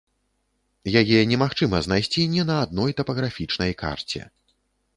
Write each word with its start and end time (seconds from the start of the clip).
Яе 1.01 1.19
немагчыма 1.31 1.83
знайсці 1.89 2.25
ні 2.33 2.47
на 2.49 2.57
адной 2.63 2.97
тапаграфічнай 3.03 3.71
карце. 3.83 4.21